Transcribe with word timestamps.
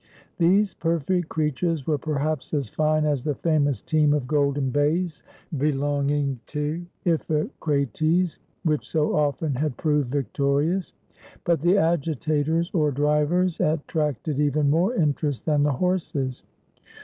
These 0.39 0.73
per 0.73 0.99
fect 0.99 1.29
creatures 1.29 1.85
were 1.85 1.99
perhaps 1.99 2.55
as 2.55 2.69
fine 2.69 3.05
as 3.05 3.23
the 3.23 3.35
famous 3.35 3.83
team 3.83 4.15
of 4.15 4.25
golden 4.25 4.71
bays 4.71 5.21
belonging 5.55 6.39
to 6.47 6.83
Iphicrates, 7.05 8.39
which 8.63 8.89
so 8.89 9.15
often 9.15 9.53
had 9.53 9.77
proved 9.77 10.09
victorious; 10.09 10.93
but 11.43 11.61
the 11.61 11.75
agitatores, 11.77 12.73
or 12.73 12.89
drivers, 12.89 13.59
at 13.61 13.87
tracted 13.87 14.39
even 14.39 14.71
more 14.71 14.95
interest 14.95 15.45
than 15.45 15.61
the 15.61 15.73
horses. 15.73 16.41